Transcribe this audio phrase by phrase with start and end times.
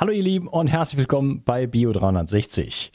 [0.00, 2.92] Hallo ihr Lieben und herzlich willkommen bei Bio 360.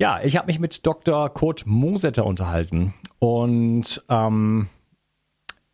[0.00, 1.32] Ja, ich habe mich mit Dr.
[1.32, 4.68] Kurt Mosetter unterhalten und ähm,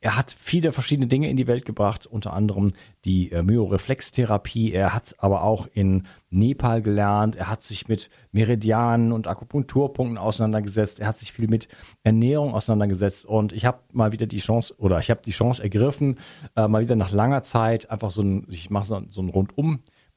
[0.01, 2.73] er hat viele verschiedene Dinge in die Welt gebracht, unter anderem
[3.07, 4.75] die äh, Myoreflextherapie.
[4.75, 7.37] Er hat aber auch in Nepal gelernt.
[7.37, 11.01] Er hat sich mit Meridianen und Akupunkturpunkten auseinandergesetzt.
[11.01, 11.69] Er hat sich viel mit
[12.03, 13.25] Ernährung auseinandergesetzt.
[13.25, 16.19] Und ich habe mal wieder die Chance, oder ich habe die Chance ergriffen,
[16.57, 19.31] äh, mal wieder nach langer Zeit einfach so ein, ich mache so, so einen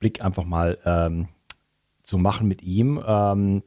[0.01, 1.27] Rundumblick einfach mal ähm,
[2.03, 3.01] zu machen mit ihm.
[3.05, 3.63] Ähm,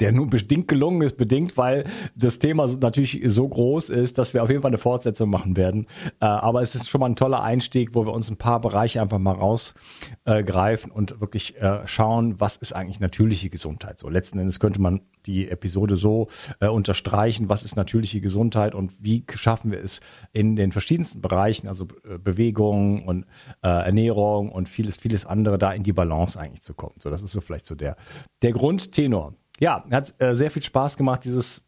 [0.00, 4.42] der nur bedingt gelungen ist, bedingt, weil das Thema natürlich so groß ist, dass wir
[4.42, 5.86] auf jeden Fall eine Fortsetzung machen werden.
[6.20, 9.00] Äh, aber es ist schon mal ein toller Einstieg, wo wir uns ein paar Bereiche
[9.00, 13.98] einfach mal rausgreifen und wirklich äh, schauen, was ist eigentlich natürliche Gesundheit.
[13.98, 16.28] So letzten Endes könnte man die Episode so
[16.60, 20.00] äh, unterstreichen, was ist natürliche Gesundheit und wie schaffen wir es
[20.32, 21.86] in den verschiedensten Bereichen, also
[22.22, 23.26] Bewegung und
[23.60, 26.94] Ernährung und vieles, vieles andere, da in die Balance eigentlich zu kommen.
[26.98, 27.96] So, das ist so vielleicht so der,
[28.42, 31.64] der Grundtenor ja, hat äh, sehr viel Spaß gemacht, dieses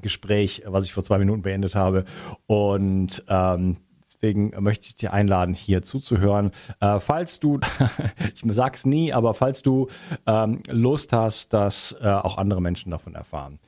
[0.00, 2.04] Gespräch, was ich vor zwei Minuten beendet habe.
[2.46, 6.50] Und ähm, deswegen möchte ich dir einladen, hier zuzuhören.
[6.80, 7.58] Äh, falls du,
[8.34, 9.88] ich sag's nie, aber falls du
[10.26, 13.58] ähm, Lust hast, dass äh, auch andere Menschen davon erfahren.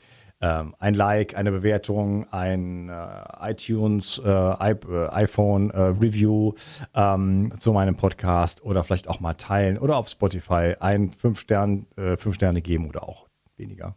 [0.41, 6.55] Ähm, ein Like, eine Bewertung, ein äh, iTunes, äh, äh, iPhone äh, Review
[6.95, 11.87] ähm, zu meinem Podcast oder vielleicht auch mal teilen oder auf Spotify ein 5 Stern,
[11.97, 13.97] äh, fünf Sterne geben oder auch weniger.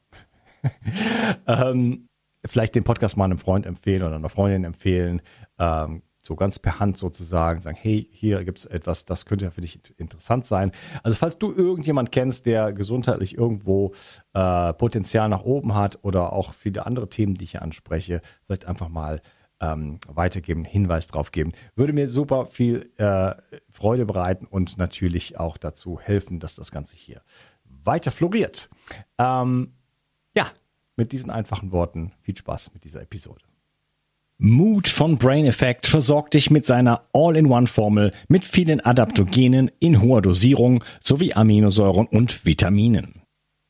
[1.47, 2.09] ähm,
[2.45, 5.21] vielleicht den Podcast mal einem Freund empfehlen oder einer Freundin empfehlen.
[5.59, 9.51] Ähm, so ganz per Hand sozusagen sagen, hey, hier gibt es etwas, das könnte ja
[9.51, 10.71] für dich interessant sein.
[11.03, 13.93] Also falls du irgendjemand kennst, der gesundheitlich irgendwo
[14.33, 18.65] äh, Potenzial nach oben hat oder auch viele andere Themen, die ich hier anspreche, vielleicht
[18.65, 19.21] einfach mal
[19.61, 21.51] ähm, weitergeben, Hinweis drauf geben.
[21.75, 23.35] Würde mir super viel äh,
[23.71, 27.21] Freude bereiten und natürlich auch dazu helfen, dass das Ganze hier
[27.85, 28.69] weiter floriert.
[29.17, 29.73] Ähm,
[30.35, 30.51] ja,
[30.95, 33.41] mit diesen einfachen Worten viel Spaß mit dieser Episode.
[34.37, 40.83] Mood von Brain Effect versorgt dich mit seiner All-in-One-Formel mit vielen Adaptogenen in hoher Dosierung
[40.99, 43.21] sowie Aminosäuren und Vitaminen.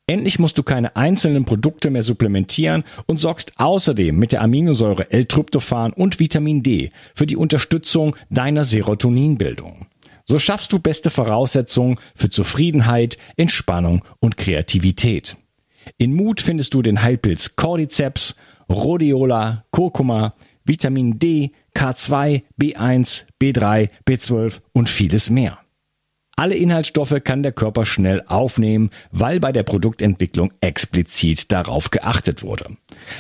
[0.07, 5.93] Endlich musst du keine einzelnen Produkte mehr supplementieren und sorgst außerdem mit der Aminosäure L-Tryptophan
[5.93, 9.87] und Vitamin D für die Unterstützung deiner Serotoninbildung.
[10.25, 15.37] So schaffst du beste Voraussetzungen für Zufriedenheit, Entspannung und Kreativität.
[15.97, 18.35] In Mut findest du den Heilpilz Cordyceps,
[18.67, 25.59] Rhodiola, Kurkuma, Vitamin D, K2, B1, B3, B12 und vieles mehr.
[26.37, 32.77] Alle Inhaltsstoffe kann der Körper schnell aufnehmen, weil bei der Produktentwicklung explizit darauf geachtet wurde.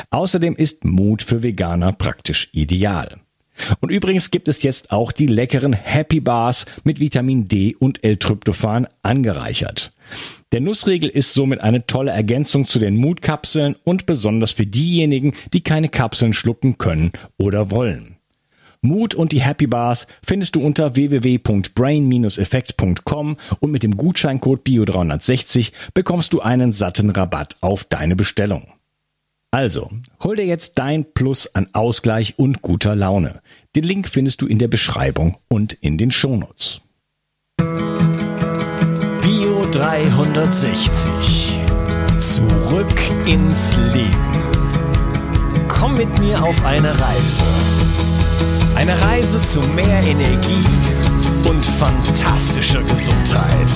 [0.09, 3.21] Außerdem ist Mut für Veganer praktisch ideal.
[3.79, 8.87] Und übrigens gibt es jetzt auch die leckeren Happy Bars mit Vitamin D und L-Tryptophan
[9.01, 9.93] angereichert.
[10.51, 15.61] Der Nussriegel ist somit eine tolle Ergänzung zu den Mutkapseln und besonders für diejenigen, die
[15.61, 18.17] keine Kapseln schlucken können oder wollen.
[18.81, 26.31] Mut und die Happy Bars findest du unter www.brain-effekt.com und mit dem Gutscheincode BIO360 bekommst
[26.33, 28.74] du einen satten Rabatt auf deine Bestellung.
[29.55, 29.89] Also,
[30.21, 33.39] hol dir jetzt dein Plus an Ausgleich und guter Laune.
[33.73, 36.81] Den Link findest du in der Beschreibung und in den Shownotes.
[39.21, 41.53] Bio 360.
[42.19, 44.43] Zurück ins Leben.
[45.69, 47.43] Komm mit mir auf eine Reise.
[48.75, 50.65] Eine Reise zu mehr Energie
[51.47, 53.71] und fantastischer Gesundheit.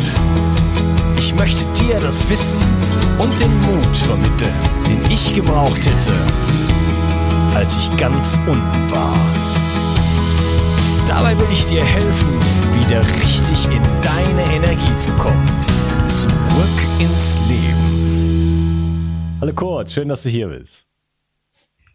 [1.18, 2.60] Ich möchte dir das Wissen
[3.20, 4.54] und den Mut vermitteln,
[4.90, 6.14] den ich gebraucht hätte,
[7.54, 9.18] als ich ganz unten war.
[11.08, 12.40] Dabei will ich dir helfen,
[12.80, 15.46] wieder richtig in deine Energie zu kommen.
[16.08, 19.38] Zurück ins Leben.
[19.42, 20.88] Hallo Kurt, schön, dass du hier bist.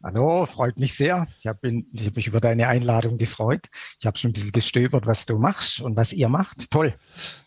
[0.02, 1.26] Hallo, freut mich sehr.
[1.38, 3.66] Ich habe hab mich über deine Einladung gefreut.
[3.98, 6.70] Ich habe schon ein bisschen gestöbert, was du machst und was ihr macht.
[6.70, 6.94] Toll.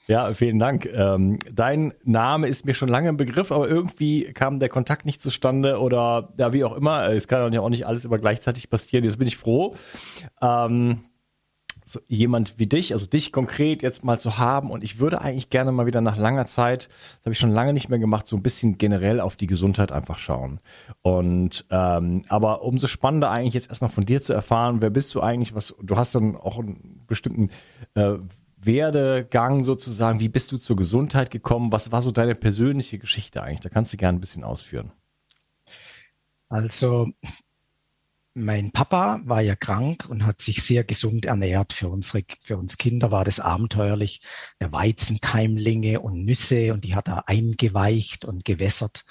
[0.08, 0.86] Ja, vielen Dank.
[0.86, 5.22] Ähm, dein Name ist mir schon lange im Begriff, aber irgendwie kam der Kontakt nicht
[5.22, 7.10] zustande oder ja, wie auch immer.
[7.10, 9.04] Es kann ja auch nicht alles immer gleichzeitig passieren.
[9.04, 9.76] Jetzt bin ich froh.
[10.42, 11.02] Ähm,
[11.86, 14.72] so jemand wie dich, also dich konkret jetzt mal zu haben.
[14.72, 17.74] Und ich würde eigentlich gerne mal wieder nach langer Zeit, das habe ich schon lange
[17.74, 20.60] nicht mehr gemacht, so ein bisschen generell auf die Gesundheit einfach schauen.
[21.02, 25.22] Und ähm, aber umso spannender eigentlich jetzt erstmal von dir zu erfahren, wer bist du
[25.22, 27.50] eigentlich, was, du hast dann auch einen bestimmten
[27.96, 28.16] äh,
[28.68, 31.72] Werdegang sozusagen, wie bist du zur Gesundheit gekommen?
[31.72, 33.62] Was war so deine persönliche Geschichte eigentlich?
[33.62, 34.92] Da kannst du gerne ein bisschen ausführen.
[36.50, 37.10] Also
[38.38, 41.74] mein Papa war ja krank und hat sich sehr gesund ernährt.
[41.74, 44.22] Für unsere, für uns Kinder war das abenteuerlich.
[44.62, 49.06] Der Weizenkeimlinge und Nüsse und die hat er eingeweicht und gewässert.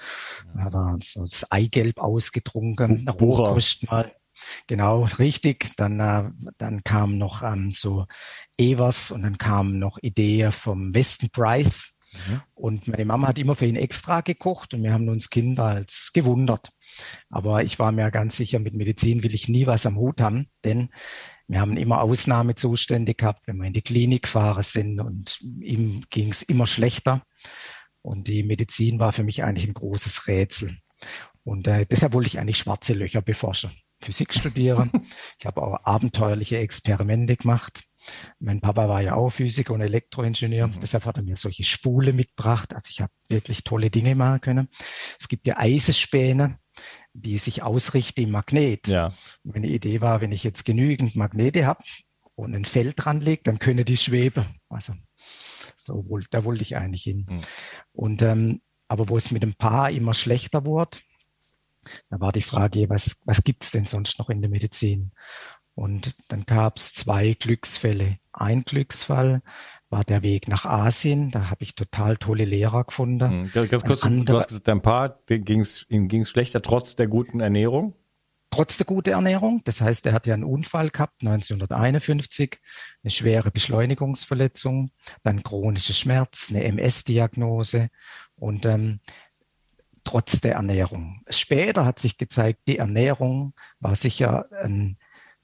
[0.55, 3.09] Dann hat er so das Eigelb ausgetrunken.
[3.09, 4.13] Rohkost mal.
[4.67, 5.77] Genau, richtig.
[5.77, 8.07] Dann, äh, dann kam noch ähm, so
[8.59, 12.43] Evers und dann kam noch Idee vom Weston Price Mhm.
[12.55, 16.11] Und meine Mama hat immer für ihn extra gekocht und wir haben uns Kinder als
[16.13, 16.73] gewundert.
[17.31, 20.49] Aber ich war mir ganz sicher, mit Medizin will ich nie was am Hut haben,
[20.65, 20.91] denn
[21.49, 26.31] wir haben immer Ausnahmezustände gehabt, wenn wir in die Klinik gefahren sind und ihm ging
[26.31, 27.23] es immer schlechter.
[28.03, 30.77] Und die Medizin war für mich eigentlich ein großes Rätsel.
[31.45, 33.71] Und äh, deshalb wollte ich eigentlich schwarze Löcher beforschen.
[34.01, 34.91] Physik studieren.
[35.39, 37.85] Ich habe auch abenteuerliche Experimente gemacht.
[38.39, 40.81] Mein Papa war ja auch Physiker und Elektroingenieur, mhm.
[40.81, 42.75] deshalb hat er mir solche Spule mitgebracht.
[42.75, 44.69] Also ich habe wirklich tolle Dinge machen können.
[45.19, 46.59] Es gibt ja Eisespäne,
[47.15, 48.89] die sich ausrichten im Magnet.
[48.89, 49.13] Ja.
[49.43, 51.83] Meine Idee war, wenn ich jetzt genügend Magnete habe
[52.35, 54.47] und ein Feld dran lege, dann können die schweben.
[54.69, 54.95] Also
[55.77, 57.27] so da wollte ich eigentlich hin.
[57.29, 57.41] Mhm.
[57.93, 60.99] Und ähm, aber wo es mit dem Paar immer schlechter wurde,
[62.11, 65.13] da war die Frage, was, was gibt's denn sonst noch in der Medizin?
[65.75, 68.19] Und dann gab es zwei Glücksfälle.
[68.33, 69.43] Ein Glücksfall
[69.91, 71.31] war der Weg nach Asien.
[71.31, 73.43] Da habe ich total tolle Lehrer gefunden.
[73.43, 73.69] Mhm.
[73.69, 75.87] Ganz kurz, andere, du hast gesagt, dein Paar, ging es
[76.31, 77.95] schlechter trotz der guten Ernährung?
[78.51, 79.61] Trotz der guten Ernährung.
[79.65, 82.59] Das heißt, er hat ja einen Unfall gehabt, 1951,
[83.03, 84.93] eine schwere Beschleunigungsverletzung,
[85.25, 87.91] dann chronische Schmerz, eine MS-Diagnose
[88.37, 89.01] und ähm,
[90.07, 91.23] trotz der Ernährung.
[91.29, 94.99] Später hat sich gezeigt, die Ernährung war sicher ein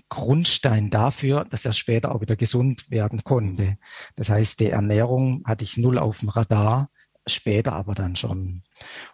[0.08, 3.78] Grundstein dafür, dass er später auch wieder gesund werden konnte.
[4.14, 6.90] Das heißt, die Ernährung hatte ich null auf dem Radar,
[7.26, 8.62] später aber dann schon.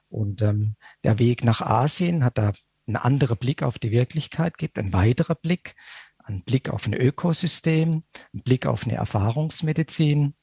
[0.09, 0.75] Und ähm,
[1.05, 2.53] der Weg nach Asien hat da
[2.87, 5.75] einen anderen Blick auf die Wirklichkeit gibt, ein weiterer Blick,
[6.25, 8.03] ein Blick auf ein Ökosystem,
[8.35, 10.35] ein Blick auf eine Erfahrungsmedizin.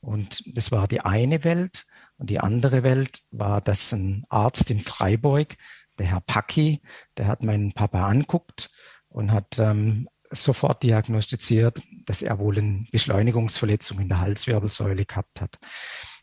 [0.00, 1.86] Und das war die eine Welt.
[2.18, 5.56] Und die andere Welt war, dass ein Arzt in Freiburg,
[5.98, 6.82] der Herr Packi,
[7.16, 8.70] der hat meinen Papa anguckt
[9.08, 15.58] und hat ähm, sofort diagnostiziert, dass er wohl eine Beschleunigungsverletzung in der Halswirbelsäule gehabt hat.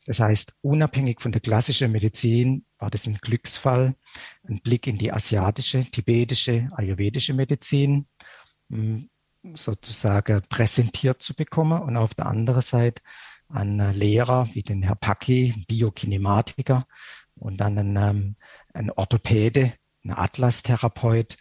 [0.06, 3.96] Das heißt, unabhängig von der klassischen Medizin war das ein Glücksfall,
[4.48, 8.08] ein Blick in die asiatische, tibetische, ayurvedische Medizin
[8.70, 9.10] hm,
[9.56, 13.02] sozusagen präsentiert zu bekommen und auf der anderen Seite
[13.50, 16.88] ein Lehrer wie den Herr Paki, Biokinematiker
[17.36, 18.36] und dann ein, ähm,
[18.74, 21.38] ein Orthopäde, ein Atlas-Therapeut,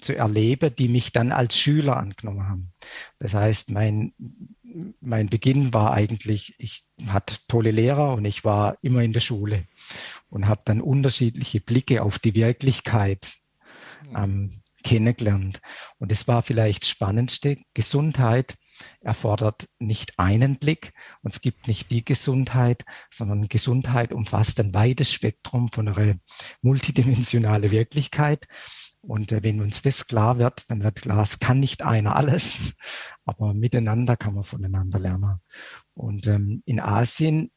[0.00, 2.72] zu erleben, die mich dann als Schüler angenommen haben.
[3.18, 4.14] Das heißt, mein,
[5.00, 9.64] mein Beginn war eigentlich, ich hatte tolle Lehrer und ich war immer in der Schule
[10.28, 13.34] und habe dann unterschiedliche Blicke auf die Wirklichkeit
[14.14, 15.60] ähm, kennengelernt.
[15.98, 18.56] Und es war vielleicht spannendste, Gesundheit
[19.00, 20.92] erfordert nicht einen Blick
[21.22, 26.16] und es gibt nicht die Gesundheit, sondern Gesundheit umfasst ein weites Spektrum von einer
[26.62, 28.46] multidimensionale Wirklichkeit.
[29.02, 32.74] Und äh, wenn uns das klar wird, dann wird klar, es kann nicht einer alles,
[33.24, 35.40] aber miteinander kann man voneinander lernen.
[35.94, 37.50] Und ähm, in Asien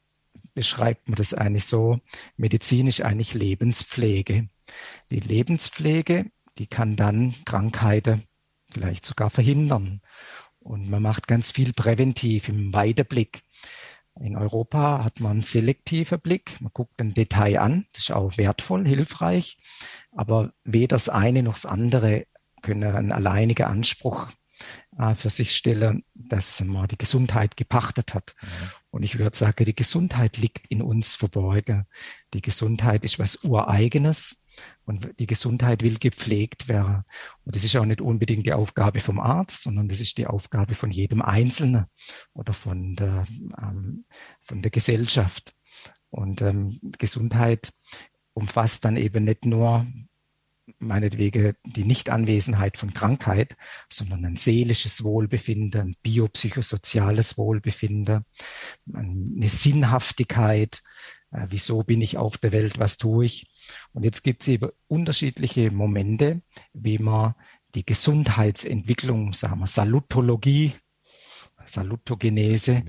[0.54, 1.98] beschreibt man das eigentlich so,
[2.36, 4.48] medizinisch eigentlich Lebenspflege.
[5.10, 8.24] Die Lebenspflege, die kann dann Krankheiten
[8.70, 10.00] vielleicht sogar verhindern.
[10.64, 13.42] Und man macht ganz viel präventiv im Weiterblick.
[14.18, 16.58] In Europa hat man einen selektiven Blick.
[16.60, 17.86] Man guckt ein Detail an.
[17.92, 19.58] Das ist auch wertvoll, hilfreich.
[20.12, 22.26] Aber weder das eine noch das andere
[22.62, 24.30] können einen alleinigen Anspruch
[24.98, 28.34] äh, für sich stellen, dass man die Gesundheit gepachtet hat.
[28.40, 28.48] Mhm.
[28.90, 31.86] Und ich würde sagen, die Gesundheit liegt in uns verborgen.
[32.32, 34.43] Die Gesundheit ist was Ureigenes.
[34.84, 37.04] Und die Gesundheit will gepflegt werden.
[37.44, 40.74] Und das ist auch nicht unbedingt die Aufgabe vom Arzt, sondern das ist die Aufgabe
[40.74, 41.86] von jedem Einzelnen
[42.34, 43.26] oder von der,
[43.60, 44.04] ähm,
[44.42, 45.54] von der Gesellschaft.
[46.10, 47.72] Und ähm, Gesundheit
[48.34, 49.86] umfasst dann eben nicht nur
[50.78, 53.56] meinetwegen die Nichtanwesenheit von Krankheit,
[53.90, 58.24] sondern ein seelisches Wohlbefinden, ein biopsychosoziales Wohlbefinden,
[58.92, 60.82] eine Sinnhaftigkeit,
[61.32, 63.50] äh, wieso bin ich auf der Welt, was tue ich.
[63.92, 66.42] Und jetzt gibt es eben unterschiedliche Momente,
[66.72, 67.34] wie man
[67.74, 70.74] die Gesundheitsentwicklung, sagen wir Salutologie,
[71.66, 72.82] Salutogenese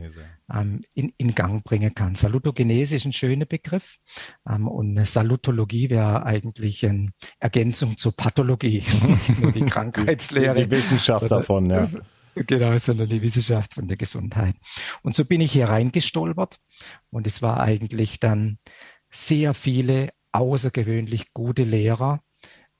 [0.53, 2.15] ähm, in, in Gang bringen kann.
[2.15, 3.97] Salutogenese ist ein schöner Begriff
[4.49, 8.83] ähm, und Salutologie wäre eigentlich eine Ergänzung zur Pathologie,
[9.39, 10.53] nur die Krankheitslehre.
[10.53, 11.87] Die, die Wissenschaft sondern, davon, ja.
[12.35, 14.55] Genau, sondern die Wissenschaft von der Gesundheit.
[15.01, 16.59] Und so bin ich hier reingestolpert
[17.09, 18.59] und es war eigentlich dann
[19.09, 22.21] sehr viele außergewöhnlich gute Lehrer,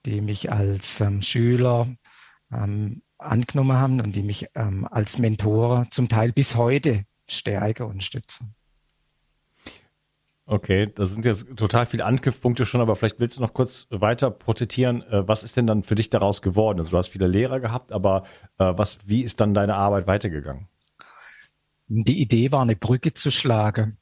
[0.05, 1.88] die mich als ähm, Schüler
[2.51, 8.03] ähm, angenommen haben und die mich ähm, als Mentor zum Teil bis heute stärken und
[8.03, 8.55] stützen.
[10.47, 14.29] Okay, das sind jetzt total viele Angriffspunkte schon, aber vielleicht willst du noch kurz weiter
[14.29, 15.01] protetieren.
[15.01, 16.77] Äh, was ist denn dann für dich daraus geworden?
[16.77, 18.24] Also du hast viele Lehrer gehabt, aber
[18.59, 20.67] äh, was, wie ist dann deine Arbeit weitergegangen?
[21.88, 23.97] Die Idee war, eine Brücke zu schlagen,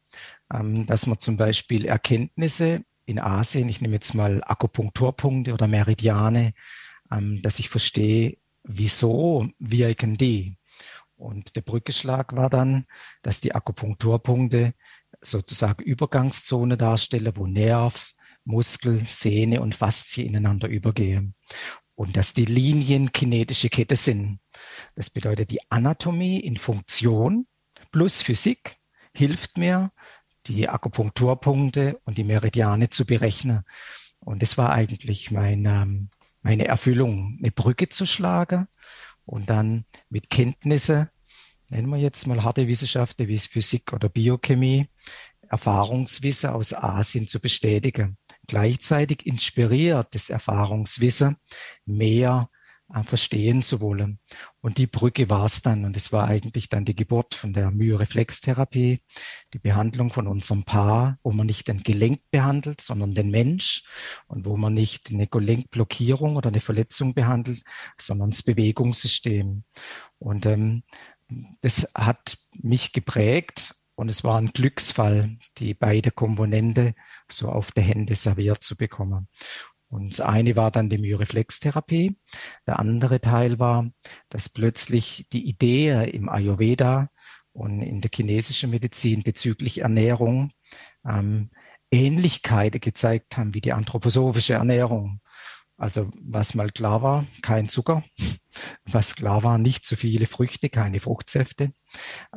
[0.53, 6.53] ähm, dass man zum Beispiel Erkenntnisse in Asien, ich nehme jetzt mal Akupunkturpunkte oder Meridiane,
[7.12, 10.57] ähm, dass ich verstehe, wieso wirken die.
[11.15, 12.86] Und der Brückeschlag war dann,
[13.22, 14.74] dass die Akupunkturpunkte
[15.22, 18.13] sozusagen Übergangszone darstellen, wo Nerv,
[18.45, 21.36] Muskel, Sehne und Faszie ineinander übergehen.
[21.95, 24.39] Und dass die Linien kinetische Kette sind.
[24.95, 27.48] Das bedeutet, die Anatomie in Funktion
[27.91, 28.77] plus Physik
[29.13, 29.91] hilft mir,
[30.47, 33.63] die Akupunkturpunkte und die Meridiane zu berechnen.
[34.21, 36.09] Und das war eigentlich mein, ähm,
[36.41, 38.67] meine Erfüllung, eine Brücke zu schlagen
[39.25, 41.09] und dann mit Kenntnisse,
[41.69, 44.88] nennen wir jetzt mal harte Wissenschaften wie Physik oder Biochemie,
[45.50, 48.17] Erfahrungswissen aus Asien zu bestätigen.
[48.47, 51.38] Gleichzeitig inspiriert das Erfahrungswissen
[51.85, 52.50] mehr
[53.01, 54.19] verstehen zu wollen.
[54.62, 55.85] Und die Brücke war es dann.
[55.85, 59.00] Und es war eigentlich dann die Geburt von der Myoreflextherapie,
[59.53, 63.83] die Behandlung von unserem Paar, wo man nicht den Gelenk behandelt, sondern den Mensch
[64.27, 67.63] und wo man nicht eine Gelenkblockierung oder eine Verletzung behandelt,
[67.97, 69.63] sondern das Bewegungssystem.
[70.19, 70.83] Und ähm,
[71.62, 76.95] das hat mich geprägt und es war ein Glücksfall, die beide Komponente
[77.27, 79.27] so auf der Hände serviert zu bekommen.
[79.93, 82.17] Und das eine war dann die Myoreflextherapie.
[82.65, 83.91] Der andere Teil war,
[84.29, 87.12] dass plötzlich die Idee im Ayurveda
[87.51, 90.51] und in der chinesischen Medizin bezüglich Ernährung
[91.07, 91.51] ähm,
[91.91, 95.21] Ähnlichkeiten gezeigt haben wie die anthroposophische Ernährung.
[95.77, 98.03] Also was mal klar war, kein Zucker.
[98.85, 101.73] Was klar war, nicht zu viele Früchte, keine Fruchtsäfte.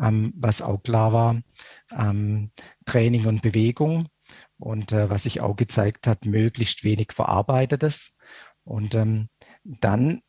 [0.00, 1.42] Ähm, was auch klar war,
[1.94, 2.52] ähm,
[2.86, 4.08] Training und Bewegung.
[4.58, 8.18] Und äh, was sich auch gezeigt hat, möglichst wenig Verarbeitetes.
[8.64, 9.28] Und ähm,
[9.64, 10.22] dann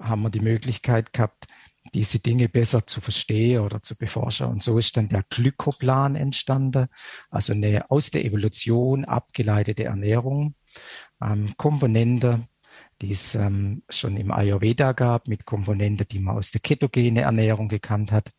[0.00, 1.46] haben wir die Möglichkeit gehabt,
[1.94, 4.48] diese Dinge besser zu verstehen oder zu beforschen.
[4.48, 6.88] Und so ist dann der Glykoplan entstanden,
[7.30, 10.54] also eine aus der Evolution abgeleitete Ernährung,
[11.22, 12.46] ähm, Komponente,
[13.00, 17.68] die es ähm, schon im Ayurveda gab, mit Komponente, die man aus der ketogene Ernährung
[17.68, 18.32] gekannt hat,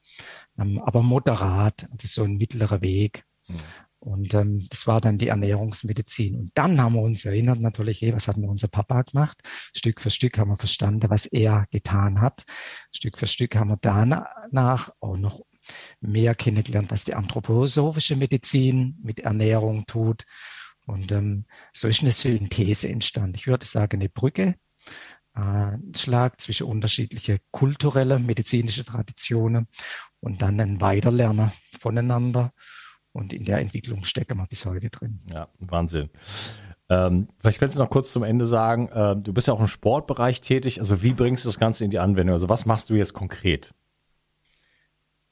[0.57, 3.23] ähm, aber moderat, also so ein mittlerer Weg.
[3.47, 3.57] Mhm.
[3.99, 6.35] Und ähm, das war dann die Ernährungsmedizin.
[6.35, 9.37] Und dann haben wir uns erinnert natürlich, hey, was hat denn unser Papa gemacht?
[9.75, 12.43] Stück für Stück haben wir verstanden, was er getan hat.
[12.91, 15.41] Stück für Stück haben wir danach auch noch
[15.99, 20.23] mehr kennengelernt, was die anthroposophische Medizin mit Ernährung tut.
[20.85, 23.35] Und ähm, so ist eine Synthese entstanden.
[23.35, 24.55] Ich würde sagen, eine Brücke,
[25.35, 29.67] äh, Schlag zwischen unterschiedliche kulturelle, medizinische Traditionen
[30.19, 32.53] und dann ein Weiterlernen voneinander
[33.11, 35.19] und in der Entwicklung stecken wir bis heute drin.
[35.31, 36.09] Ja, Wahnsinn.
[36.89, 39.67] Ähm, vielleicht kannst du noch kurz zum Ende sagen, äh, du bist ja auch im
[39.67, 40.79] Sportbereich tätig.
[40.79, 42.33] Also wie bringst du das Ganze in die Anwendung?
[42.33, 43.73] Also was machst du jetzt konkret?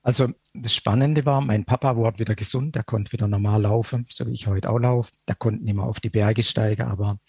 [0.07, 4.25] Also das Spannende war, mein Papa wurde wieder gesund, der konnte wieder normal laufen, so
[4.25, 5.11] wie ich heute auch laufe.
[5.27, 7.19] Der konnte nicht mehr auf die Berge steigen, aber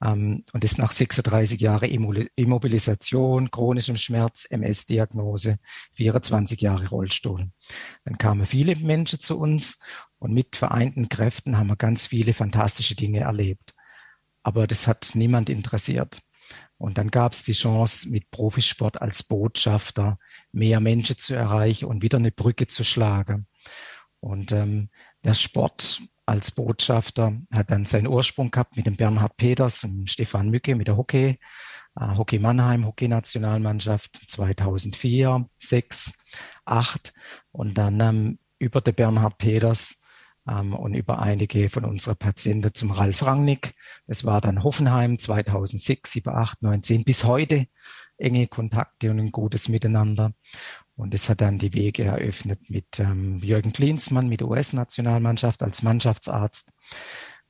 [0.00, 1.90] ähm, und ist nach 36 Jahren
[2.36, 5.58] Immobilisation, chronischem Schmerz, MS-Diagnose,
[5.94, 7.50] 24 Jahre Rollstuhl.
[8.04, 9.80] Dann kamen viele Menschen zu uns
[10.20, 13.72] und mit vereinten Kräften haben wir ganz viele fantastische Dinge erlebt.
[14.44, 16.20] Aber das hat niemand interessiert.
[16.82, 20.18] Und dann gab es die Chance, mit Profisport als Botschafter
[20.50, 23.46] mehr Menschen zu erreichen und wieder eine Brücke zu schlagen.
[24.18, 24.88] Und ähm,
[25.22, 30.50] der Sport als Botschafter hat dann seinen Ursprung gehabt mit dem Bernhard Peters und Stefan
[30.50, 31.38] Mücke mit der Hockey,
[32.00, 36.12] äh, Hockey Mannheim, Hockey-Nationalmannschaft 2004, 6,
[36.64, 37.12] 8
[37.52, 40.01] und dann ähm, über den Bernhard Peters
[40.48, 43.74] ähm, und über einige von unseren Patienten zum Ralf Rangnick.
[44.06, 47.66] Das war dann Hoffenheim 2006, 7, 8, 9, 10 bis heute
[48.18, 50.32] enge Kontakte und ein gutes Miteinander.
[50.94, 55.82] Und es hat dann die Wege eröffnet mit ähm, Jürgen Klinsmann, mit der US-Nationalmannschaft als
[55.82, 56.72] Mannschaftsarzt.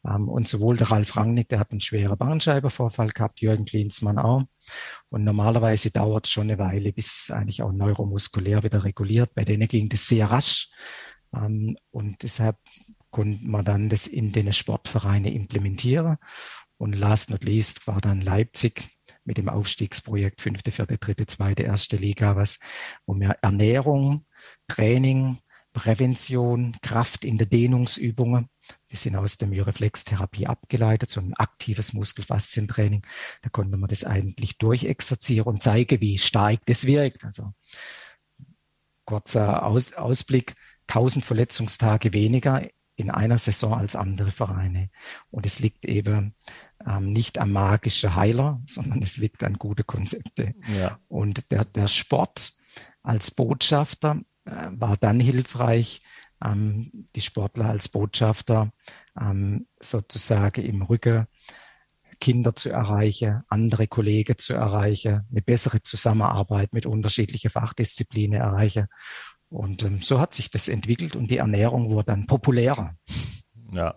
[0.05, 4.45] Ähm, und sowohl der Ralf Rangnick, der hat einen schweren Bandscheibenvorfall gehabt, Jürgen Klinsmann auch.
[5.11, 9.35] Und normalerweise dauert es schon eine Weile, bis es eigentlich auch neuromuskulär wieder reguliert.
[9.35, 10.71] Bei denen ging das sehr rasch.
[11.35, 12.59] Ähm, und deshalb
[13.11, 16.17] konnte man dann das in den Sportvereine implementieren.
[16.79, 18.91] Und last not least war dann Leipzig
[19.25, 22.59] mit dem Aufstiegsprojekt fünfte, vierte, dritte, zweite, erste Liga, was,
[23.07, 24.27] wo wir Ernährung,
[24.67, 25.39] Training,
[25.73, 28.49] Prävention, Kraft in der Dehnungsübungen,
[28.91, 33.07] Die sind aus der Myoreflextherapie abgeleitet, so ein aktives Muskelfaszientraining.
[33.43, 37.25] Da konnte man das eigentlich durchexerzieren und zeigen, wie stark das wirkt.
[37.25, 37.53] Also
[39.05, 40.55] kurzer Aus Ausblick,
[40.89, 42.63] 1000 Verletzungstage weniger
[42.97, 44.91] in einer Saison als andere Vereine.
[45.31, 46.35] Und es liegt eben
[46.87, 50.55] ähm, nicht am magischen Heiler, sondern es liegt an gute Konzepte.
[50.79, 50.99] Ja.
[51.09, 52.53] Und der, der Sport
[53.03, 56.01] als Botschafter äh, war dann hilfreich,
[56.45, 58.73] ähm, die Sportler als Botschafter
[59.19, 61.27] ähm, sozusagen im Rücken
[62.21, 68.87] Kinder zu erreichen, andere Kollegen zu erreichen, eine bessere Zusammenarbeit mit unterschiedlichen Fachdisziplinen erreichen.
[69.53, 72.97] Und ähm, so hat sich das entwickelt und die Ernährung wurde dann populärer.
[73.73, 73.95] Ja,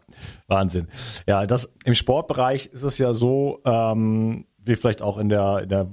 [0.48, 0.88] Wahnsinn.
[1.28, 5.70] Ja, das im Sportbereich ist es ja so, ähm, wie vielleicht auch in der, in
[5.70, 5.90] der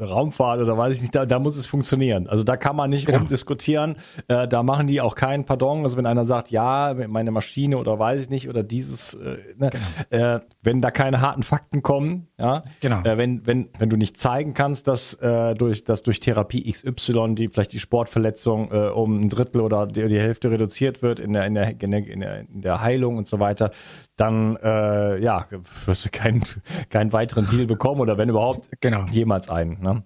[0.00, 2.26] Raumfahrt oder weiß ich nicht, da, da muss es funktionieren.
[2.26, 3.18] Also da kann man nicht genau.
[3.18, 3.96] rumdiskutieren.
[4.28, 5.84] Äh, da machen die auch keinen Pardon.
[5.84, 9.70] Also wenn einer sagt, ja, meine Maschine oder weiß ich nicht oder dieses, äh, ne,
[9.70, 10.34] genau.
[10.36, 13.02] äh, wenn da keine harten Fakten kommen, ja, genau.
[13.04, 17.34] Äh, wenn wenn wenn du nicht zeigen kannst, dass äh, durch dass durch Therapie XY
[17.34, 21.32] die vielleicht die Sportverletzung äh, um ein Drittel oder die, die Hälfte reduziert wird in
[21.32, 23.70] der in der in der, in der Heilung und so weiter,
[24.16, 25.46] dann äh, ja,
[25.86, 26.42] wirst du keinen,
[26.90, 29.04] keinen weiteren Deal bekommen oder wenn überhaupt genau.
[29.10, 29.80] jemals einen.
[29.80, 30.02] Ne?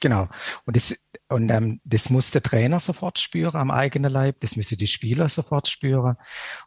[0.00, 0.28] Genau.
[0.64, 0.94] Und das,
[1.28, 5.28] und ähm, das muss der Trainer sofort spüren am eigenen Leib, das müssen die Spieler
[5.28, 6.16] sofort spüren.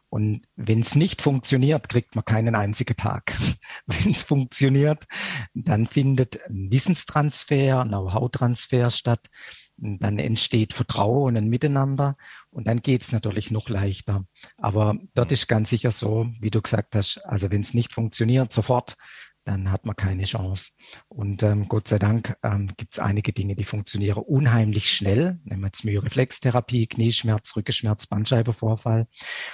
[0.08, 3.34] Und wenn es nicht funktioniert, kriegt man keinen einzigen Tag.
[3.86, 5.04] wenn es funktioniert,
[5.52, 9.28] dann findet ein Wissenstransfer, Know-how-Transfer statt.
[9.76, 12.16] Dann entsteht Vertrauen und Miteinander
[12.50, 14.24] und dann geht's natürlich noch leichter.
[14.56, 18.52] Aber dort ist ganz sicher so, wie du gesagt hast, also wenn es nicht funktioniert,
[18.52, 18.96] sofort
[19.44, 20.72] dann hat man keine Chance.
[21.08, 25.38] Und ähm, Gott sei Dank ähm, gibt es einige Dinge, die funktionieren unheimlich schnell.
[25.44, 29.06] Nehmen wir jetzt Myoreflextherapie, Knieschmerz, Rückenschmerz, Bandscheibenvorfall.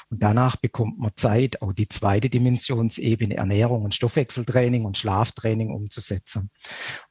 [0.09, 6.51] Und danach bekommt man Zeit, auch die zweite Dimensionsebene Ernährung und Stoffwechseltraining und Schlaftraining umzusetzen.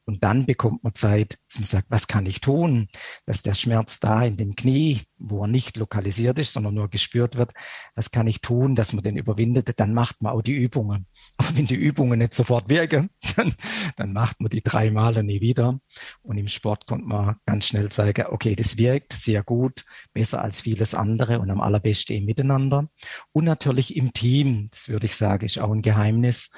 [0.09, 2.87] Und dann bekommt man Zeit, dass man sagt, was kann ich tun,
[3.27, 7.35] dass der Schmerz da in dem Knie, wo er nicht lokalisiert ist, sondern nur gespürt
[7.35, 7.51] wird,
[7.93, 11.05] was kann ich tun, dass man den überwindet, dann macht man auch die Übungen.
[11.37, 13.53] Aber wenn die Übungen nicht sofort wirken, dann,
[13.97, 15.79] dann macht man die dreimal und nie wieder.
[16.23, 20.61] Und im Sport kommt man ganz schnell sagen, okay, das wirkt sehr gut, besser als
[20.61, 22.89] vieles andere und am allerbesten im Miteinander.
[23.31, 26.49] Und natürlich im Team, das würde ich sagen, ist auch ein Geheimnis,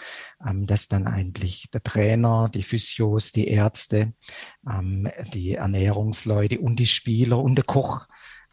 [0.47, 4.13] ähm, dass dann eigentlich der Trainer, die Physios, die Ärzte,
[4.69, 8.07] ähm, die Ernährungsleute und die Spieler und der Koch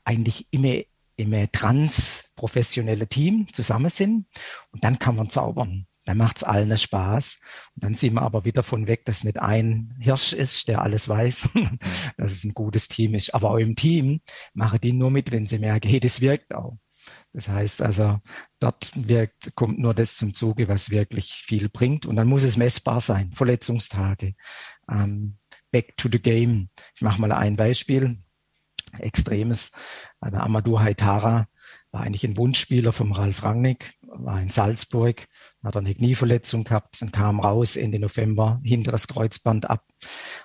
[0.05, 0.83] eigentlich immer
[1.17, 4.27] im transprofessionelle Team zusammen sind
[4.71, 5.87] und dann kann man zaubern.
[6.09, 7.39] Dann macht es allen Spaß.
[7.75, 11.07] Und dann sind wir aber wieder von weg, dass nicht ein Hirsch ist, der alles
[11.07, 11.51] weiß,
[12.17, 13.35] dass es ein gutes Team ist.
[13.35, 14.23] Aber auch im Team
[14.55, 16.79] machen die nur mit, wenn sie merken, hey, das wirkt auch.
[17.35, 18.21] Das heißt also,
[18.59, 22.07] dort wirkt, kommt nur das zum Zuge, was wirklich viel bringt.
[22.07, 23.33] Und dann muss es messbar sein.
[23.35, 24.33] Verletzungstage.
[24.91, 25.39] Ähm,
[25.71, 26.71] back to the game.
[26.95, 28.19] Ich mache mal ein Beispiel.
[28.99, 29.73] Extremes.
[30.25, 31.47] Der Amadou Haitara
[31.91, 35.27] war eigentlich ein Wunschspieler vom Ralf Rangnick, war in Salzburg,
[35.63, 39.85] hat eine Knieverletzung gehabt, dann kam raus Ende November hinteres Kreuzband ab,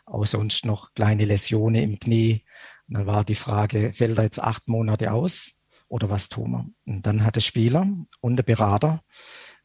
[0.06, 2.44] auch sonst noch kleine Läsionen im Knie.
[2.90, 5.64] Und dann war die Frage, fällt er jetzt acht Monate aus?
[5.94, 6.66] oder was tun wir?
[6.86, 7.88] Und dann hat der Spieler
[8.20, 9.04] und der Berater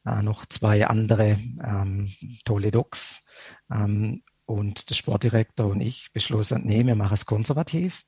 [0.05, 2.13] äh, noch zwei andere ähm,
[2.45, 3.25] tolle Docs
[3.71, 8.01] ähm, und der Sportdirektor und ich beschlossen, nee, wir machen es konservativ.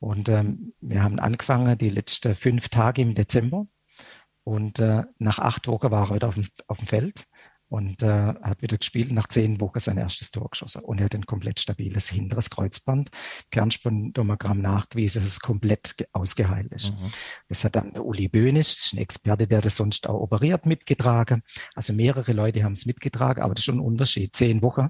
[0.00, 3.68] Und ähm, wir haben angefangen die letzten fünf Tage im Dezember.
[4.42, 7.24] Und äh, nach acht Wochen war er heute auf dem, auf dem Feld
[7.68, 9.12] und äh, hat wieder gespielt.
[9.12, 13.10] Nach zehn Wochen sein erstes Tor geschossen und er hat ein komplett stabiles hinteres Kreuzband.
[13.50, 16.92] Kernspintomogramm nachgewiesen, dass es komplett ausgeheilt ist.
[16.92, 17.10] Mhm.
[17.48, 20.66] Das hat dann der Uli Böhnisch, das ist ein Experte, der das sonst auch operiert,
[20.66, 21.42] mitgetragen.
[21.74, 24.34] Also mehrere Leute haben es mitgetragen, aber das ist schon ein Unterschied.
[24.34, 24.88] Zehn Wochen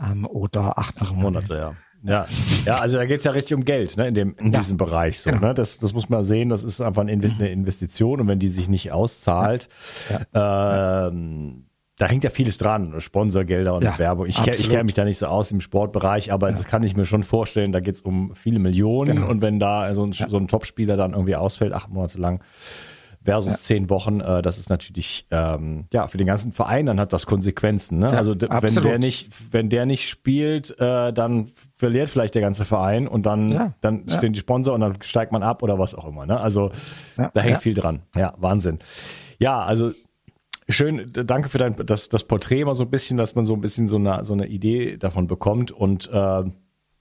[0.00, 1.14] ähm, oder acht Monate.
[1.16, 1.76] Monate ja.
[2.04, 2.26] Ja,
[2.64, 5.20] ja, also da geht's ja richtig um Geld, ne, in dem, in ja, diesem Bereich
[5.20, 5.48] so, genau.
[5.48, 5.54] ne?
[5.54, 8.92] Das, das muss man sehen, das ist einfach eine Investition und wenn die sich nicht
[8.92, 9.68] auszahlt,
[10.32, 11.08] ja.
[11.08, 11.67] ähm,
[11.98, 14.26] da hängt ja vieles dran, Sponsorgelder und ja, Werbung.
[14.26, 16.56] Ich kenne kenn mich da nicht so aus im Sportbereich, aber ja.
[16.56, 17.72] das kann ich mir schon vorstellen.
[17.72, 19.28] Da geht es um viele Millionen genau.
[19.28, 20.28] und wenn da so ein, ja.
[20.28, 22.42] so ein Topspieler dann irgendwie ausfällt, acht Monate lang
[23.24, 27.12] versus zehn Wochen, äh, das ist natürlich ähm, ja für den ganzen Verein dann hat
[27.12, 27.98] das Konsequenzen.
[27.98, 28.10] Ne?
[28.10, 33.08] also wenn der nicht, wenn der nicht spielt, äh, dann verliert vielleicht der ganze Verein
[33.08, 36.26] und dann dann stehen die Sponsor und dann steigt man ab oder was auch immer.
[36.26, 36.40] Ne?
[36.40, 36.70] Also
[37.16, 38.02] da hängt viel dran.
[38.14, 38.78] Ja, Wahnsinn.
[39.40, 39.92] Ja, also
[40.70, 43.60] Schön, danke für dein das, das Porträt mal so ein bisschen, dass man so ein
[43.62, 45.72] bisschen so eine, so eine Idee davon bekommt.
[45.72, 46.44] Und äh,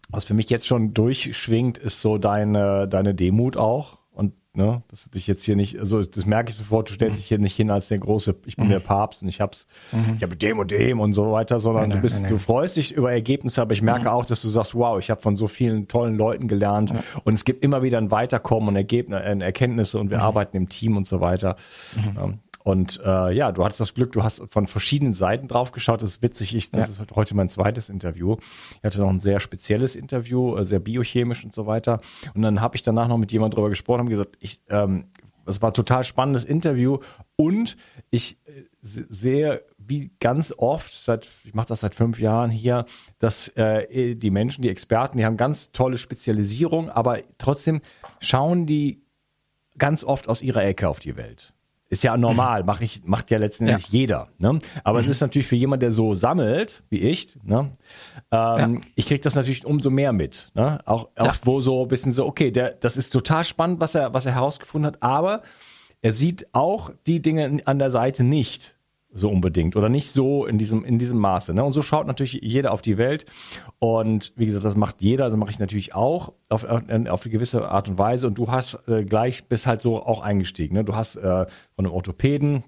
[0.10, 3.98] was für mich jetzt schon durchschwingt, ist so deine, deine Demut auch.
[4.12, 4.84] Und ne?
[4.88, 7.20] Dass du dich jetzt hier nicht, also das merke ich sofort, du stellst mhm.
[7.20, 8.72] dich hier nicht hin als der große, ich bin mhm.
[8.72, 10.16] der Papst und ich hab's, mhm.
[10.16, 12.78] ich habe dem und dem und so weiter, sondern nein, du bist, nein, du freust
[12.78, 14.08] dich über Ergebnisse, aber ich merke mhm.
[14.08, 17.04] auch, dass du sagst, wow, ich habe von so vielen tollen Leuten gelernt ja.
[17.26, 20.24] und es gibt immer wieder ein Weiterkommen und Ergebnisse, äh, Erkenntnisse und wir mhm.
[20.24, 21.58] arbeiten im Team und so weiter.
[21.96, 22.40] Mhm.
[22.68, 26.02] Und äh, ja, du hattest das Glück, du hast von verschiedenen Seiten drauf geschaut.
[26.02, 26.54] Das ist witzig.
[26.54, 27.04] Ich, das ja.
[27.04, 28.36] ist heute mein zweites Interview.
[28.76, 32.02] Ich hatte noch ein sehr spezielles Interview, äh, sehr biochemisch und so weiter.
[32.34, 35.06] Und dann habe ich danach noch mit jemand drüber gesprochen und gesagt, ich, ähm,
[35.46, 36.98] das war ein total spannendes Interview
[37.38, 37.78] und
[38.10, 42.86] ich äh, sehe, wie ganz oft, seit, ich mache das seit fünf Jahren hier,
[43.20, 47.80] dass äh, die Menschen, die Experten, die haben ganz tolle Spezialisierung, aber trotzdem
[48.20, 49.04] schauen die
[49.78, 51.54] ganz oft aus ihrer Ecke auf die Welt.
[51.90, 53.90] Ist ja normal, mach ich, macht ja letzten Endes ja.
[53.92, 54.28] jeder.
[54.40, 54.60] Ne?
[54.84, 55.06] Aber mhm.
[55.06, 57.72] es ist natürlich für jemand, der so sammelt, wie ich, ne?
[58.30, 58.82] Ähm, ja.
[58.96, 60.52] ich krieg das natürlich umso mehr mit.
[60.54, 60.80] Ne?
[60.86, 61.34] Auch, auch ja.
[61.44, 64.34] wo so ein bisschen so, okay, der, das ist total spannend, was er, was er
[64.34, 65.44] herausgefunden hat, aber
[66.02, 68.77] er sieht auch die Dinge an der Seite nicht
[69.18, 71.54] so unbedingt oder nicht so in diesem, in diesem Maße.
[71.54, 71.64] Ne?
[71.64, 73.26] Und so schaut natürlich jeder auf die Welt.
[73.80, 77.70] Und wie gesagt, das macht jeder, das mache ich natürlich auch auf, auf eine gewisse
[77.70, 78.28] Art und Weise.
[78.28, 80.76] Und du hast äh, gleich, bist halt so auch eingestiegen.
[80.76, 80.84] Ne?
[80.84, 82.64] Du hast äh, von einem Orthopäden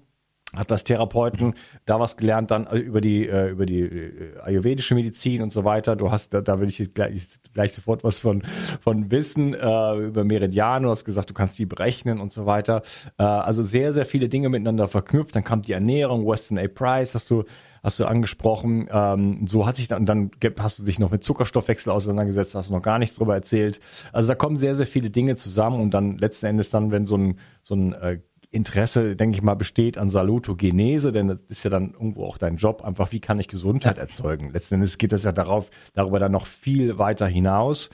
[0.54, 1.54] hat das Therapeuten
[1.86, 5.64] da was gelernt, dann äh, über die, äh, über die äh, ayurvedische Medizin und so
[5.64, 5.94] weiter.
[5.94, 7.22] Du hast, da, da will ich gleich,
[7.54, 8.42] gleich sofort was von,
[8.80, 10.84] von wissen, äh, über Meridiane.
[10.84, 12.82] Du hast gesagt, du kannst die berechnen und so weiter.
[13.18, 15.36] Äh, also sehr, sehr viele Dinge miteinander verknüpft.
[15.36, 16.66] Dann kam die Ernährung, Western A.
[16.66, 17.44] Price, hast du,
[17.84, 18.88] hast du angesprochen.
[18.90, 22.74] Ähm, so hat sich dann, dann hast du dich noch mit Zuckerstoffwechsel auseinandergesetzt, hast du
[22.74, 23.78] noch gar nichts drüber erzählt.
[24.12, 27.16] Also da kommen sehr, sehr viele Dinge zusammen und dann letzten Endes dann, wenn so
[27.16, 28.18] ein, so ein äh,
[28.50, 32.56] Interesse, denke ich mal, besteht an Salutogenese, denn das ist ja dann irgendwo auch dein
[32.56, 34.50] Job, einfach wie kann ich Gesundheit erzeugen.
[34.50, 37.90] Letzten Endes geht es ja darauf, darüber dann noch viel weiter hinaus.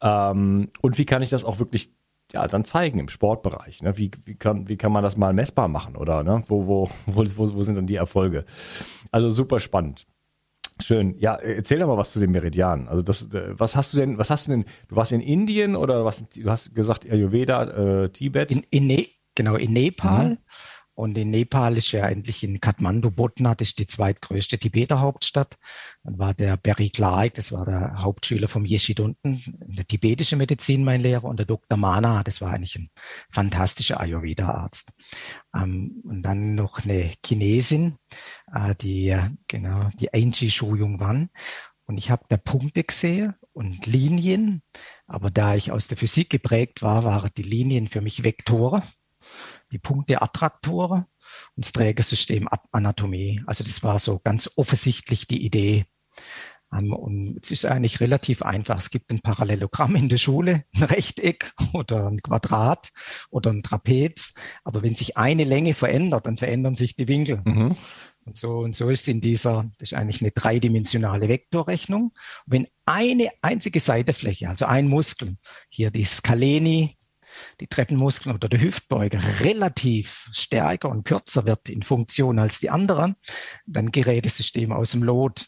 [0.00, 1.90] Ähm, und wie kann ich das auch wirklich
[2.32, 3.82] ja, dann zeigen im Sportbereich.
[3.82, 3.96] Ne?
[3.96, 6.42] Wie, wie, kann, wie kann man das mal messbar machen oder ne?
[6.46, 8.44] wo, wo, wo, wo sind dann die Erfolge?
[9.10, 10.06] Also super spannend.
[10.80, 11.16] Schön.
[11.18, 12.86] Ja, erzähl doch mal was zu den Meridianen.
[12.86, 15.74] Also das, äh, was hast du denn, was hast du denn, du warst in Indien
[15.74, 18.52] oder was, du hast gesagt Ayurveda, äh, Tibet?
[18.52, 20.30] In, in, nee, Genau, in Nepal.
[20.30, 20.38] Mhm.
[20.94, 25.56] Und in Nepal ist ja eigentlich in Kathmandu, Bodhna, das ist die zweitgrößte Tibeter Hauptstadt.
[26.02, 31.00] Dann war der Barry Clark, das war der Hauptschüler vom Yeshidunten, der tibetische Medizin, mein
[31.00, 31.78] Lehrer, und der Dr.
[31.78, 32.90] Mana, das war eigentlich ein
[33.30, 34.92] fantastischer Ayurveda-Arzt.
[35.54, 37.96] Ähm, und dann noch eine Chinesin,
[38.52, 41.30] äh, die, genau, die Angie Shu Yung Wan.
[41.84, 44.62] Und ich habe da Punkte gesehen und Linien,
[45.06, 48.82] aber da ich aus der Physik geprägt war, waren die Linien für mich Vektoren
[49.70, 51.06] die Punkte Attraktoren
[51.56, 53.42] und das Trägersystem Anatomie.
[53.46, 55.86] Also das war so ganz offensichtlich die Idee.
[56.72, 58.78] Ähm, und es ist eigentlich relativ einfach.
[58.78, 62.90] Es gibt ein Parallelogramm in der Schule, ein Rechteck oder ein Quadrat
[63.30, 64.34] oder ein Trapez.
[64.64, 67.40] Aber wenn sich eine Länge verändert, dann verändern sich die Winkel.
[67.44, 67.76] Mhm.
[68.24, 72.12] Und so, und so ist in dieser, das ist eigentlich eine dreidimensionale Vektorrechnung.
[72.44, 75.36] wenn eine einzige Seitefläche, also ein Muskel,
[75.70, 76.97] hier die Scaleni,
[77.60, 83.16] die Treppenmuskeln oder der Hüftbeuger relativ stärker und kürzer wird in Funktion als die anderen,
[83.66, 85.46] dann gerät das System aus dem Lot.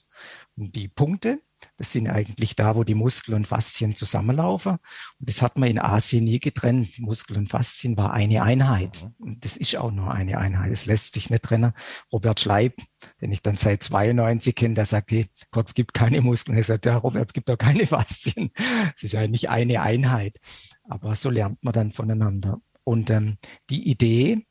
[0.56, 1.40] Und die Punkte,
[1.76, 4.72] das sind eigentlich da, wo die Muskeln und Faszien zusammenlaufen.
[4.72, 6.98] Und das hat man in Asien nie getrennt.
[6.98, 9.08] Muskel und Faszien war eine Einheit.
[9.18, 10.70] Und das ist auch nur eine Einheit.
[10.72, 11.72] Es lässt sich nicht trennen.
[12.12, 12.76] Robert Schleib,
[13.20, 16.56] den ich dann seit 92 kenne, der sagt, hey, kurz gibt keine Muskeln.
[16.56, 18.50] Er sagt, ja, Robert, es gibt auch keine Faszien.
[18.94, 20.38] Es ist eigentlich eine Einheit.
[20.84, 22.60] Aber so lernt man dann voneinander.
[22.84, 23.38] Und ähm,
[23.68, 24.46] die Idee,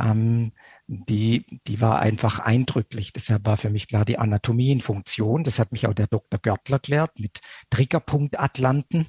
[0.00, 0.52] ähm,
[0.86, 3.12] die, die war einfach eindrücklich.
[3.12, 5.44] Deshalb war für mich klar die Anatomie in Funktion.
[5.44, 6.40] Das hat mich auch der Dr.
[6.40, 7.40] Görtler erklärt mit
[7.70, 9.08] Triggerpunkt Atlanten.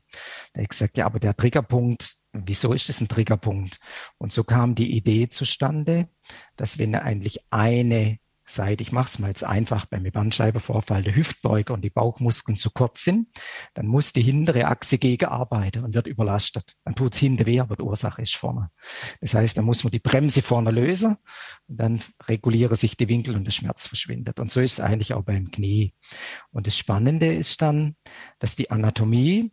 [0.51, 3.79] Da habe ich gesagt, ja, aber der Triggerpunkt, wieso ist das ein Triggerpunkt?
[4.17, 6.09] Und so kam die Idee zustande,
[6.55, 11.73] dass wenn eigentlich eine Seite, ich mache es mal jetzt einfach, beim Bandscheibenvorfall der Hüftbeuger
[11.73, 13.27] und die Bauchmuskeln zu kurz sind,
[13.73, 16.75] dann muss die hintere Achse gegenarbeiten und wird überlastet.
[16.83, 18.69] Dann tut es hinten weh, aber die Ursache ist vorne.
[19.21, 21.17] Das heißt, dann muss man die Bremse vorne lösen
[21.67, 24.39] und dann regulieren sich die Winkel und der Schmerz verschwindet.
[24.39, 25.93] Und so ist es eigentlich auch beim Knie.
[26.51, 27.95] Und das Spannende ist dann,
[28.39, 29.51] dass die Anatomie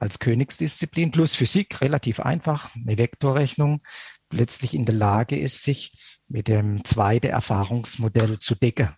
[0.00, 3.82] als Königsdisziplin plus Physik relativ einfach, eine Vektorrechnung,
[4.30, 5.92] letztlich in der Lage ist, sich
[6.32, 8.96] mit dem zweiten Erfahrungsmodell zu decken.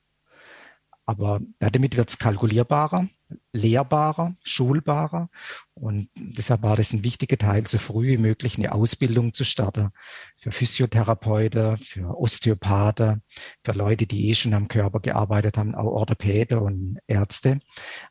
[1.04, 3.08] Aber ja, damit wird es kalkulierbarer.
[3.52, 5.28] Lehrbarer, schulbarer.
[5.74, 9.90] Und deshalb war das ein wichtiger Teil, so früh wie möglich eine Ausbildung zu starten.
[10.36, 13.22] Für Physiotherapeuten, für Osteopathen,
[13.62, 17.60] für Leute, die eh schon am Körper gearbeitet haben, auch Orthopäden und Ärzte.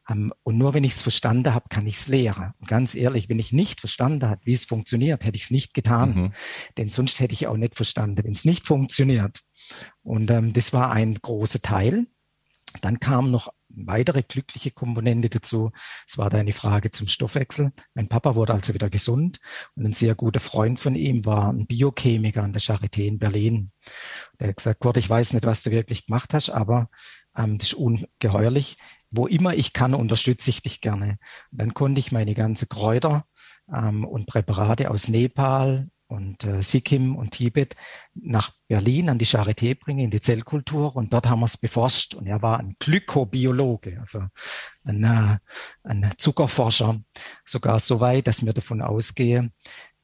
[0.09, 2.53] Ähm, und nur wenn ich es verstanden habe, kann ich es lehren.
[2.59, 5.73] Und ganz ehrlich, wenn ich nicht verstanden habe, wie es funktioniert, hätte ich es nicht
[5.73, 6.15] getan.
[6.15, 6.33] Mhm.
[6.77, 9.41] Denn sonst hätte ich auch nicht verstanden, wenn es nicht funktioniert.
[10.01, 12.07] Und ähm, das war ein großer Teil.
[12.81, 15.71] Dann kam noch weitere glückliche Komponente dazu.
[16.07, 17.71] Es war deine Frage zum Stoffwechsel.
[17.93, 19.39] Mein Papa wurde also wieder gesund
[19.75, 23.71] und ein sehr guter Freund von ihm war ein Biochemiker an der Charité in Berlin.
[24.39, 26.89] Der hat gesagt, Kurt, ich weiß nicht, was du wirklich gemacht hast, aber
[27.35, 28.77] ähm, das ist ungeheuerlich.
[29.11, 31.17] Wo immer ich kann, unterstütze ich dich gerne.
[31.51, 33.25] Und dann konnte ich meine ganze Kräuter
[33.71, 37.75] ähm, und Präparate aus Nepal, und äh, Sikkim und Tibet
[38.13, 40.95] nach Berlin an die Charité bringen, in die Zellkultur.
[40.95, 42.13] Und dort haben wir es beforscht.
[42.13, 44.25] Und er war ein Glykobiologe, also
[44.83, 45.37] ein, äh,
[45.83, 47.01] ein Zuckerforscher.
[47.45, 49.53] Sogar so weit, dass wir davon ausgehen,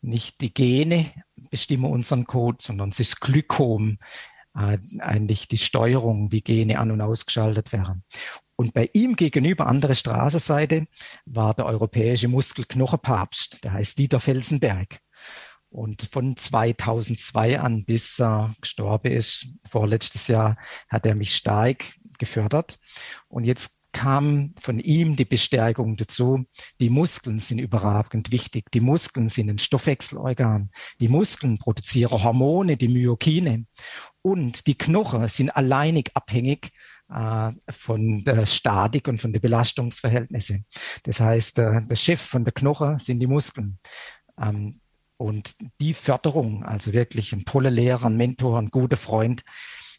[0.02, 1.12] nicht die Gene
[1.50, 3.98] bestimmen unseren Code, sondern es ist Glykom,
[4.56, 8.04] äh, eigentlich die Steuerung, wie Gene an- und ausgeschaltet werden.
[8.56, 10.88] Und bei ihm gegenüber, andere Straßenseite,
[11.26, 15.00] war der europäische Muskelknochenpapst, der heißt Dieter Felsenberg.
[15.70, 20.58] Und von 2002 an, bis er gestorben ist, vorletztes Jahr,
[20.90, 22.80] hat er mich stark gefördert.
[23.28, 26.46] Und jetzt kam von ihm die Bestärkung dazu,
[26.80, 28.72] die Muskeln sind überragend wichtig.
[28.72, 30.70] Die Muskeln sind ein Stoffwechselorgan.
[31.00, 33.66] Die Muskeln produzieren Hormone, die Myokine.
[34.22, 36.72] Und die Knochen sind alleinig abhängig
[37.10, 40.66] äh, von der Statik und von den Belastungsverhältnissen.
[41.04, 43.80] Das heißt, äh, der Chef von der Knoche sind die Muskeln.
[44.40, 44.82] Ähm,
[45.20, 49.44] und die Förderung, also wirklich ein toller Lehrer, ein Mentor, ein guter Freund,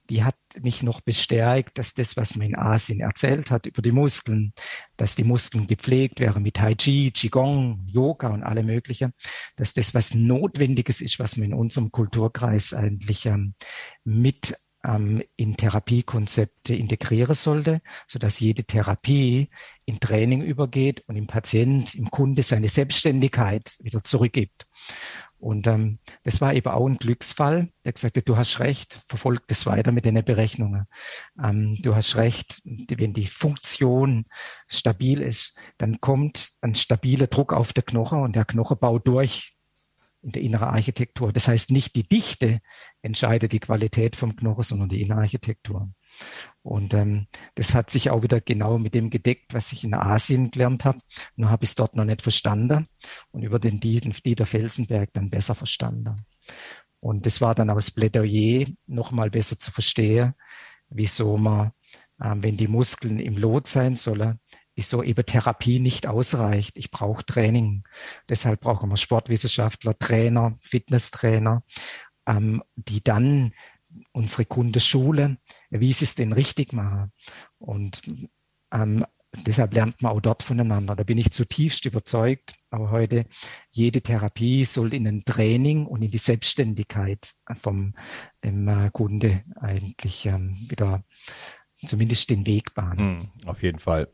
[0.09, 3.93] die hat mich noch bestärkt, dass das, was man in Asien erzählt hat über die
[3.93, 4.55] Muskeln,
[4.97, 9.13] dass die Muskeln gepflegt werden mit Tai Chi, Qigong, Yoga und alle mögliche,
[9.57, 13.55] dass das was Notwendiges ist, was man in unserem Kulturkreis eigentlich ähm,
[14.03, 19.51] mit ähm, in Therapiekonzepte integrieren sollte, so dass jede Therapie
[19.85, 24.67] in Training übergeht und im Patient, im Kunde seine Selbstständigkeit wieder zurückgibt.
[25.41, 27.71] Und ähm, das war eben auch ein Glücksfall.
[27.85, 30.87] Der gesagt hat, du hast recht, verfolg das weiter mit den Berechnungen.
[31.43, 34.27] Ähm, du hast recht, wenn die Funktion
[34.69, 39.53] stabil ist, dann kommt ein stabiler Druck auf der Knochen und der Knochen baut durch
[40.23, 41.33] in der inneren Architektur.
[41.33, 42.61] Das heißt, nicht die Dichte
[43.01, 45.91] entscheidet die Qualität vom Knochen, sondern die innere Architektur.
[46.63, 50.51] Und ähm, das hat sich auch wieder genau mit dem gedeckt, was ich in Asien
[50.51, 51.01] gelernt habe.
[51.37, 52.89] Nur habe ich es dort noch nicht verstanden
[53.31, 56.27] und über den Dieter Felsenberg dann besser verstanden.
[57.01, 60.35] Und das war dann aus Plädoyer nochmal besser zu verstehen,
[60.91, 61.73] wieso man,
[62.23, 64.39] ähm, wenn die Muskeln im Lot sein sollen,
[64.75, 66.77] wieso eben Therapie nicht ausreicht.
[66.77, 67.85] Ich brauche Training.
[68.29, 71.65] Deshalb brauchen wir Sportwissenschaftler, Trainer, Fitnesstrainer,
[72.27, 73.53] ähm, die dann
[74.13, 75.39] unsere Kunde Schule,
[75.71, 77.13] wie sie es denn richtig machen.
[77.59, 78.03] Und
[78.73, 79.05] ähm,
[79.47, 80.97] deshalb lernt man auch dort voneinander.
[80.97, 82.55] Da bin ich zutiefst überzeugt.
[82.71, 83.27] Aber heute,
[83.71, 87.95] jede Therapie soll in ein Training und in die Selbstständigkeit vom
[88.43, 91.05] äh, Kunde eigentlich ähm, wieder
[91.87, 93.19] zumindest den Weg bahnen.
[93.19, 94.09] Hm, auf jeden Fall.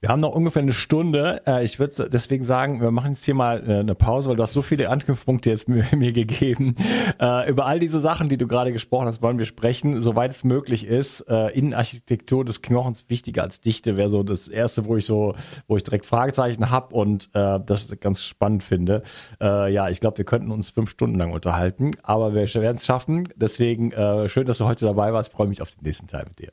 [0.00, 1.42] Wir haben noch ungefähr eine Stunde.
[1.46, 4.42] Äh, ich würde deswegen sagen, wir machen jetzt hier mal äh, eine Pause, weil du
[4.42, 6.74] hast so viele Anknüpfpunkte jetzt mir, mir gegeben.
[7.20, 10.44] Äh, über all diese Sachen, die du gerade gesprochen hast, wollen wir sprechen, soweit es
[10.44, 11.20] möglich ist.
[11.20, 15.34] Innenarchitektur des Knochens wichtiger als Dichte wäre so das erste, wo ich so,
[15.66, 19.02] wo ich direkt Fragezeichen habe und das ganz spannend finde.
[19.40, 23.28] ja, ich glaube, wir könnten uns fünf Stunden lang unterhalten, aber wir werden es schaffen.
[23.36, 23.92] Deswegen
[24.28, 25.32] schön, dass du heute dabei warst.
[25.32, 26.52] Freue mich auf den nächsten Teil mit dir.